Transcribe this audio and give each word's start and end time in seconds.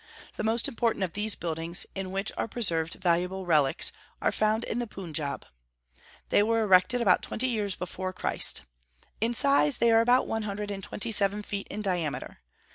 The 0.35 0.43
most 0.43 0.67
important 0.67 1.03
of 1.03 1.13
these 1.13 1.35
buildings, 1.35 1.85
in 1.93 2.09
which 2.09 2.31
are 2.35 2.47
preserved 2.47 2.95
valuable 2.95 3.45
relics, 3.45 3.91
are 4.19 4.31
found 4.31 4.63
in 4.63 4.79
the 4.79 4.87
Punjab. 4.87 5.45
They 6.29 6.41
were 6.41 6.63
erected 6.63 7.01
about 7.01 7.21
twenty 7.21 7.45
years 7.49 7.75
before 7.75 8.11
Christ. 8.11 8.63
In 9.19 9.35
size, 9.35 9.77
they 9.77 9.91
are 9.91 10.01
about 10.01 10.25
one 10.25 10.41
hundred 10.41 10.71
and 10.71 10.83
twenty 10.83 11.11
seven 11.11 11.43
feet 11.43 11.67
in 11.67 11.83
diameter. 11.83 12.39